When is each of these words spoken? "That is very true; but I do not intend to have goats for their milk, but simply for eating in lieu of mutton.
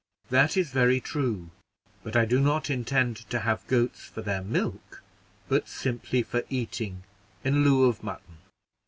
"That 0.31 0.57
is 0.57 0.71
very 0.71 0.99
true; 0.99 1.51
but 2.01 2.15
I 2.15 2.25
do 2.25 2.39
not 2.39 2.71
intend 2.71 3.17
to 3.29 3.41
have 3.41 3.67
goats 3.67 4.03
for 4.05 4.23
their 4.23 4.41
milk, 4.41 5.03
but 5.47 5.67
simply 5.69 6.23
for 6.23 6.41
eating 6.49 7.03
in 7.43 7.63
lieu 7.63 7.83
of 7.83 8.01
mutton. 8.01 8.37